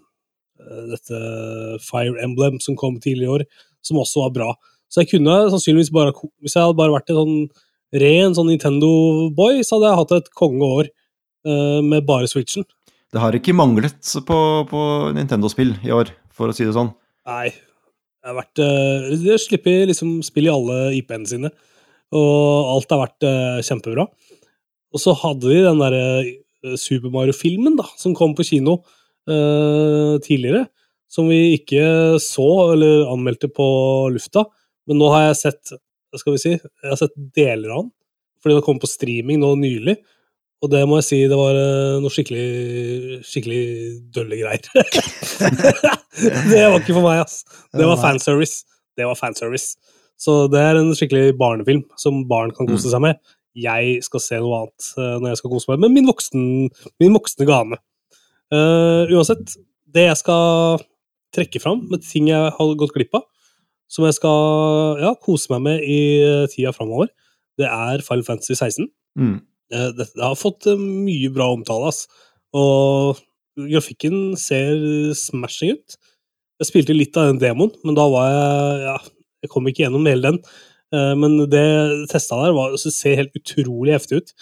dette 0.94 1.20
Fire 1.86 2.20
Emblem 2.24 2.60
som 2.64 2.78
kom 2.80 3.00
tidlig 3.00 3.28
i 3.28 3.34
år, 3.38 3.46
som 3.86 4.00
også 4.02 4.26
var 4.26 4.36
bra. 4.36 4.50
Så 4.90 5.04
jeg 5.04 5.12
kunne 5.14 5.36
sannsynligvis 5.54 5.92
bare 5.94 6.12
Hvis 6.42 6.56
jeg 6.56 6.64
hadde 6.66 6.78
bare 6.78 6.96
vært 6.96 7.12
en 7.14 7.20
sånn 7.22 7.38
ren 8.02 8.36
sånn 8.38 8.52
Nintendo-boy, 8.52 9.64
så 9.66 9.78
hadde 9.78 9.90
jeg 9.90 10.00
hatt 10.02 10.12
et 10.20 10.28
kongeår 10.38 10.90
eh, 10.90 11.80
med 11.86 12.06
bare 12.06 12.30
Switchen. 12.30 12.68
Det 13.10 13.22
har 13.24 13.34
ikke 13.34 13.56
manglet 13.58 14.12
på, 14.28 14.38
på 14.70 14.82
Nintendo-spill 15.18 15.74
i 15.88 15.94
år, 15.96 16.12
for 16.30 16.52
å 16.52 16.54
si 16.54 16.68
det 16.68 16.76
sånn. 16.76 16.92
Nei. 17.26 17.50
Det 18.20 18.28
har 18.28 18.36
vært 18.36 18.60
De 19.24 19.38
slipper 19.40 19.88
liksom 19.90 20.20
spill 20.28 20.50
i 20.50 20.52
alle 20.52 20.78
IP-ene 20.98 21.30
sine, 21.30 21.50
og 22.14 22.74
alt 22.76 22.94
har 22.94 23.02
vært 23.06 23.26
eh, 23.26 23.62
kjempebra. 23.66 24.06
Og 24.94 25.04
så 25.04 25.14
hadde 25.22 25.50
de 25.52 25.60
den 25.66 25.82
derre 25.82 26.06
eh, 26.24 26.78
Super 26.80 27.12
Mario-filmen, 27.14 27.78
da, 27.80 27.86
som 28.00 28.16
kom 28.18 28.34
på 28.36 28.46
kino 28.48 28.80
uh, 29.30 30.16
tidligere. 30.26 30.66
Som 31.10 31.30
vi 31.32 31.56
ikke 31.56 32.18
så 32.22 32.48
eller 32.74 33.08
anmeldte 33.10 33.50
på 33.54 33.68
lufta. 34.14 34.44
Men 34.90 35.00
nå 35.02 35.10
har 35.14 35.30
jeg 35.30 35.40
sett 35.44 35.80
skal 36.18 36.34
vi 36.34 36.42
si, 36.42 36.56
jeg 36.58 36.90
har 36.90 36.98
sett 36.98 37.14
deler 37.36 37.74
av 37.74 37.84
den. 37.84 37.92
Fordi 38.40 38.56
det 38.56 38.66
kom 38.66 38.80
på 38.82 38.90
streaming 38.90 39.42
nå 39.42 39.52
nylig. 39.60 39.98
Og 40.64 40.72
det 40.74 40.82
må 40.90 40.98
jeg 41.00 41.08
si, 41.08 41.20
det 41.32 41.38
var 41.40 41.56
eh, 41.56 42.00
noe 42.04 42.12
skikkelig 42.12 43.20
skikkelig 43.28 43.62
dølle 44.16 44.40
greier. 44.42 44.66
det 46.52 46.66
var 46.66 46.80
ikke 46.82 46.98
for 46.98 47.06
meg, 47.06 47.22
ass. 47.24 47.44
Det 47.76 47.88
var 47.88 48.00
fanservice. 48.02 48.66
Det 49.00 49.08
var 49.08 49.20
fanservice. 49.20 49.78
Så 50.20 50.42
det 50.52 50.60
er 50.60 50.80
en 50.82 50.92
skikkelig 50.98 51.38
barnefilm 51.40 51.86
som 52.00 52.26
barn 52.28 52.52
kan 52.56 52.68
kose 52.68 52.92
seg 52.92 53.04
med. 53.06 53.20
Jeg 53.64 54.04
skal 54.06 54.24
se 54.24 54.40
noe 54.42 54.64
annet 54.64 54.92
eh, 54.98 55.16
når 55.20 55.32
jeg 55.32 55.42
skal 55.42 55.54
kose 55.54 55.72
meg 55.72 55.84
med 55.84 55.96
min, 55.98 56.08
voksen, 56.10 56.46
min 57.02 57.16
voksne 57.18 57.48
gane. 57.50 57.80
Uh, 58.50 59.06
uansett, 59.14 59.54
det 59.94 60.08
jeg 60.08 60.20
skal 60.24 60.82
trekke 61.36 61.62
fram 61.62 61.84
med 61.92 62.02
ting 62.06 62.32
jeg 62.32 62.54
har 62.56 62.78
gått 62.80 62.96
glipp 62.96 63.14
av, 63.20 63.28
som 63.90 64.06
jeg 64.08 64.18
skal 64.18 65.02
ja, 65.02 65.14
kose 65.22 65.52
meg 65.54 65.62
med 65.66 65.86
i 65.86 66.00
eh, 66.22 66.48
tida 66.50 66.74
framover, 66.74 67.10
det 67.60 67.70
er 67.70 68.04
Final 68.06 68.26
Fantasy 68.26 68.56
16. 68.56 68.90
Mm. 69.18 69.38
Det, 69.70 69.86
det 69.98 70.22
har 70.22 70.38
fått 70.38 70.66
mye 70.78 71.30
bra 71.34 71.50
omtale, 71.54 71.90
ass. 71.90 72.06
Og 72.58 73.20
grafikken 73.60 74.38
ser 74.40 74.78
smashing 75.18 75.78
ut. 75.78 75.98
Jeg 76.60 76.70
spilte 76.70 76.96
litt 76.96 77.18
av 77.18 77.32
den 77.32 77.42
demoen, 77.42 77.74
men 77.86 77.98
da 77.98 78.06
var 78.12 78.30
jeg 78.30 78.86
Ja, 78.86 78.98
jeg 79.44 79.52
kom 79.54 79.68
ikke 79.70 79.86
gjennom 79.86 80.08
hele 80.10 80.34
den. 80.34 80.40
Eh, 80.94 81.16
Men 81.16 81.38
det 81.50 81.66
testa 82.12 82.40
der 82.44 82.56
var, 82.58 82.78
så 82.78 82.92
ser 82.94 83.20
helt 83.20 83.36
utrolig 83.38 83.94
heftig 83.98 84.24
ut. 84.24 84.34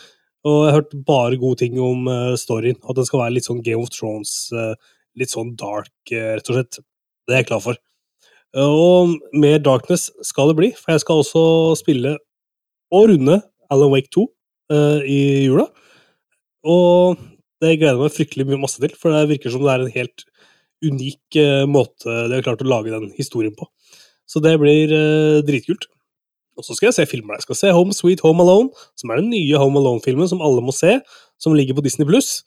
Og 0.47 0.57
jeg 0.63 0.71
har 0.71 0.77
hørt 0.79 0.93
bare 1.07 1.39
gode 1.41 1.59
ting 1.63 1.79
om 1.81 2.07
eh, 2.11 2.35
storyen. 2.39 2.77
At 2.87 2.97
den 2.99 3.07
skal 3.07 3.23
være 3.23 3.35
litt 3.37 3.47
sånn 3.49 3.63
Game 3.65 3.83
of 3.83 3.91
Thrones, 3.93 4.35
eh, 4.53 4.75
litt 5.19 5.33
sånn 5.33 5.55
dark, 5.59 5.91
rett 6.11 6.51
og 6.51 6.59
slett. 6.59 6.79
Det 7.27 7.35
er 7.35 7.41
jeg 7.41 7.49
klar 7.49 7.63
for. 7.63 7.79
Og 8.57 9.17
mer 9.35 9.59
darkness 9.59 10.07
skal 10.25 10.51
det 10.51 10.57
bli, 10.59 10.69
for 10.77 10.93
jeg 10.93 11.03
skal 11.03 11.21
også 11.21 11.41
spille 11.81 12.15
og 12.95 13.09
runde 13.11 13.41
Alan 13.73 13.91
Wake 13.91 14.09
2 14.15 14.23
eh, 14.71 15.01
i 15.03 15.19
jula. 15.49 15.67
Og 16.67 17.19
det 17.63 17.75
gleder 17.81 17.97
jeg 17.97 18.03
meg 18.05 18.15
fryktelig 18.15 18.47
mye 18.47 18.61
masse 18.61 18.79
til, 18.79 18.93
for 18.95 19.11
det 19.11 19.27
virker 19.33 19.51
som 19.51 19.65
det 19.65 19.73
er 19.73 19.83
en 19.83 19.95
helt 19.97 20.25
unik 20.85 21.37
måte 21.65 22.05
de 22.29 22.37
har 22.37 22.43
klart 22.45 22.61
å 22.61 22.67
lage 22.69 22.93
den 22.93 23.09
historien 23.17 23.55
på. 23.57 23.65
Så 24.29 24.39
det 24.45 24.53
blir 24.61 24.91
dritkult. 25.47 25.87
Og 26.57 26.65
så 26.65 26.75
skal 26.75 26.89
jeg 26.89 26.97
se 26.97 27.07
filmer. 27.09 27.37
Jeg 27.37 27.45
skal 27.45 27.59
se 27.59 27.73
Home 27.75 27.93
Sweet 27.93 28.23
Home 28.25 28.41
Alone, 28.43 28.71
som 28.97 29.11
er 29.13 29.21
den 29.21 29.29
nye 29.31 29.59
Home 29.61 29.79
Alone-filmen 29.79 30.29
som 30.29 30.41
alle 30.41 30.63
må 30.65 30.73
se, 30.75 30.97
som 31.41 31.55
ligger 31.57 31.77
på 31.77 31.85
Disney 31.85 32.07
Pluss. 32.09 32.41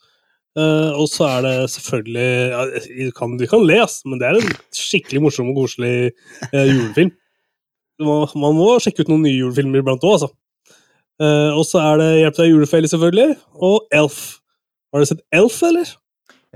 og 0.59 1.07
så 1.07 1.29
er 1.29 1.41
det 1.45 1.69
selvfølgelig 1.71 2.31
ja, 2.51 2.65
Du 3.07 3.11
kan, 3.15 3.37
du 3.39 3.45
kan 3.47 3.63
le, 3.63 3.79
ass, 3.85 4.01
men 4.03 4.19
det 4.19 4.27
er 4.27 4.39
en 4.39 4.53
skikkelig 4.75 5.21
morsom 5.23 5.53
og 5.53 5.61
koselig 5.61 6.11
uh, 6.51 6.67
julefilm. 6.67 7.13
Man, 8.01 8.27
man 8.35 8.57
må 8.57 8.67
sjekke 8.83 9.05
ut 9.05 9.11
noen 9.13 9.23
nye 9.27 9.37
julefilmer 9.37 9.79
iblant 9.79 10.03
òg, 10.03 10.17
altså. 10.17 10.31
Uh, 11.21 11.53
og 11.53 11.63
så 11.69 11.79
er 11.85 11.99
det 12.01 12.11
Hjelp 12.17 12.37
deg 12.39 12.49
julefelle, 12.49 12.89
selvfølgelig, 12.91 13.35
og 13.61 13.91
Elf. 13.93 14.21
Har 14.91 15.03
du 15.03 15.07
sett 15.07 15.21
Elf, 15.31 15.59
eller? 15.63 15.91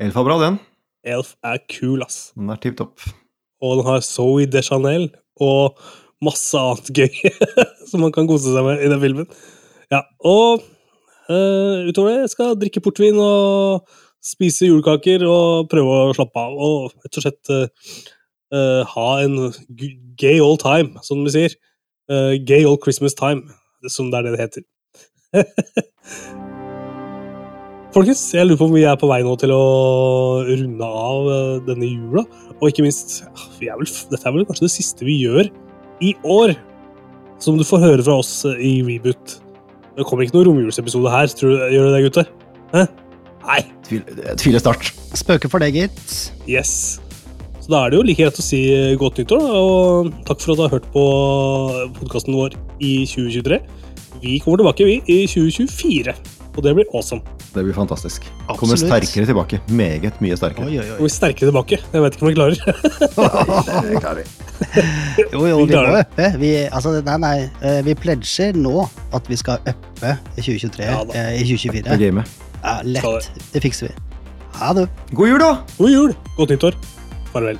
Elf 0.01 0.17
var 0.17 0.25
bra, 0.27 0.39
den. 0.41 0.57
Elf 1.05 1.35
er 1.45 1.61
kul, 1.71 2.01
ass. 2.03 2.33
Den 2.35 2.49
er 2.49 2.59
tipp 2.59 2.79
topp. 2.81 3.05
Og 3.63 3.79
den 3.79 3.87
har 3.87 4.01
Zoe 4.03 4.47
Deschanel 4.49 5.07
og 5.41 5.77
masse 6.23 6.55
annet 6.59 6.91
gøy 6.95 7.13
som 7.89 8.03
man 8.03 8.13
kan 8.15 8.27
kose 8.29 8.53
seg 8.53 8.65
med 8.65 8.83
i 8.83 8.89
den 8.91 9.01
filmen. 9.01 9.29
Ja, 9.91 10.01
og 10.25 10.63
uh, 11.29 11.85
utover 11.89 12.11
det, 12.11 12.19
jeg 12.23 12.33
skal 12.33 12.57
drikke 12.59 12.83
portvin 12.83 13.19
og 13.21 13.85
spise 14.25 14.69
julekaker 14.69 15.25
og 15.29 15.69
prøve 15.71 15.99
å 16.07 16.15
slappe 16.17 16.41
av. 16.41 16.55
Og 16.55 16.95
rett 17.05 17.19
og 17.19 17.27
slett 17.27 17.53
uh, 17.53 18.81
ha 18.95 19.09
en 19.25 19.35
gay 20.19 20.39
old 20.41 20.61
time, 20.63 20.95
som 21.05 21.23
vi 21.25 21.35
sier. 21.35 21.57
Uh, 22.11 22.33
gay 22.47 22.65
old 22.65 22.81
Christmas 22.85 23.17
time, 23.17 23.41
som 23.91 24.09
det 24.11 24.21
er 24.21 24.23
det 24.29 24.35
det 24.35 24.43
heter. 24.45 24.63
Folkens, 27.95 28.21
jeg 28.35 28.43
lurer 28.43 28.59
på 28.59 28.67
om 28.67 28.73
vi 28.75 28.83
er 28.83 28.97
på 28.99 29.07
vei 29.07 29.21
nå 29.23 29.37
til 29.39 29.53
å 29.55 29.65
runde 30.43 30.87
av 30.87 31.29
denne 31.63 31.87
jula. 31.87 32.25
Og 32.57 32.67
ikke 32.67 32.83
minst, 32.83 33.21
ah, 33.29 33.45
er 33.63 33.77
vel, 33.79 33.87
dette 34.11 34.25
er 34.27 34.35
vel 34.35 34.47
kanskje 34.49 34.65
det 34.65 34.73
siste 34.73 35.07
vi 35.07 35.15
gjør 35.21 35.47
i 36.03 36.15
år. 36.23 36.55
Som 37.41 37.59
du 37.59 37.65
får 37.67 37.83
høre 37.83 38.03
fra 38.05 38.19
oss 38.21 38.31
eh, 38.47 38.59
i 38.63 38.73
Reboot. 38.85 39.39
Det 39.95 40.05
kommer 40.07 40.25
ikke 40.25 40.37
noen 40.37 40.49
romjulsepisode 40.49 41.11
her, 41.11 41.31
tror 41.31 41.53
du, 41.53 41.65
gjør 41.71 41.87
det 41.87 41.95
det, 41.95 42.03
gutter? 42.07 42.29
Hæ? 42.73 42.85
Nei. 43.45 43.61
Tvil, 43.85 44.05
tviler 44.41 44.63
sterkt. 44.63 44.91
Spøker 45.15 45.51
for 45.51 45.63
deg, 45.63 45.77
gitt. 45.77 46.15
Yes. 46.49 46.99
Så 47.61 47.71
da 47.73 47.83
er 47.85 47.93
det 47.93 47.99
jo 47.99 48.05
like 48.05 48.21
greit 48.21 48.41
å 48.41 48.45
si 48.45 48.61
eh, 48.73 48.95
godt 48.99 49.21
nyttår, 49.21 49.45
og 49.57 50.11
takk 50.27 50.43
for 50.43 50.53
at 50.53 50.59
du 50.59 50.63
har 50.65 50.73
hørt 50.75 50.89
på 50.93 51.05
podkasten 51.99 52.35
vår 52.37 52.57
i 52.77 52.93
2023. 53.09 53.61
Vi 54.21 54.39
kommer 54.43 54.61
tilbake, 54.61 54.87
vi, 54.87 54.99
i 55.09 55.23
2024. 55.29 56.15
Og 56.55 56.63
det 56.63 56.75
blir 56.77 56.91
awesome. 56.95 57.34
Det 57.55 57.63
blir 57.63 57.75
fantastisk. 57.75 58.25
Kommer 58.59 58.75
sterkere 58.79 59.25
tilbake. 59.29 59.61
Meget 59.71 60.17
mye 60.23 60.35
sterkere. 60.35 60.67
Oi, 60.67 60.79
oi, 60.81 60.87
oi. 60.91 60.97
vi 60.99 61.07
er 61.07 61.13
sterkere 61.13 61.47
tilbake. 61.49 61.79
Jeg 61.93 62.03
vet 62.03 62.17
ikke 62.17 62.25
om 62.25 62.31
vi 62.31 62.35
klarer. 62.35 62.57
Det 63.89 64.01
klarer 64.01 64.19
vi. 64.19 64.25
Jo, 65.31 65.45
jo, 65.47 65.61
Vi 65.63 65.75
må 65.75 65.83
uppe. 66.01 66.27
Vi, 66.41 66.49
altså, 66.67 66.97
nei, 67.05 67.15
nei, 67.23 67.35
eh, 67.63 67.79
vi 67.87 67.95
pledger 67.95 68.55
nå 68.59 68.83
at 69.15 69.29
vi 69.31 69.39
skal 69.39 69.63
uppe 69.71 70.15
i 70.35 70.43
2023, 70.43 70.83
Ja 70.87 70.99
eh, 71.15 71.31
i 71.39 71.47
2024. 71.47 71.85
er 71.95 72.03
gamet. 72.03 72.35
Ja, 72.59 72.79
lett. 72.83 73.31
Det 73.53 73.63
fikser 73.63 73.91
vi. 73.91 73.95
Ha 74.59 74.73
det. 74.75 74.89
God 75.11 75.31
jul, 75.31 75.39
da! 75.39 75.53
God 75.77 75.95
jul! 75.95 76.15
Godt 76.35 76.55
nyttår. 76.55 76.79
Farvel. 77.31 77.59